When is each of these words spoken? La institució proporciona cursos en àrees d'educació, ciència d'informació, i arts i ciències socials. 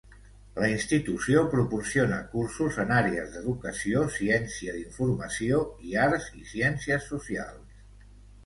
La 0.61 0.69
institució 0.75 1.41
proporciona 1.51 2.17
cursos 2.31 2.79
en 2.85 2.93
àrees 2.95 3.29
d'educació, 3.35 4.01
ciència 4.17 4.73
d'informació, 4.79 5.63
i 5.91 5.97
arts 6.07 6.29
i 6.41 6.49
ciències 6.55 7.11
socials. 7.13 7.81